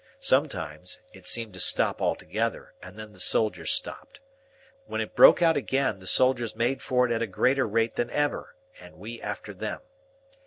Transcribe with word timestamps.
Sometimes, 0.19 0.99
it 1.13 1.27
seemed 1.27 1.53
to 1.53 1.59
stop 1.59 2.01
altogether, 2.01 2.73
and 2.81 2.97
then 2.97 3.11
the 3.11 3.19
soldiers 3.19 3.71
stopped. 3.71 4.19
When 4.87 4.99
it 4.99 5.13
broke 5.15 5.43
out 5.43 5.55
again, 5.57 5.99
the 5.99 6.07
soldiers 6.07 6.55
made 6.55 6.81
for 6.81 7.05
it 7.05 7.11
at 7.11 7.21
a 7.21 7.27
greater 7.27 7.67
rate 7.67 7.97
than 7.97 8.09
ever, 8.09 8.55
and 8.79 8.95
we 8.97 9.21
after 9.21 9.53
them. 9.53 9.81